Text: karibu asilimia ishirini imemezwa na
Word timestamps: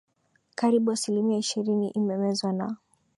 karibu 0.55 0.91
asilimia 0.91 1.37
ishirini 1.37 1.89
imemezwa 1.91 2.53
na 2.53 2.77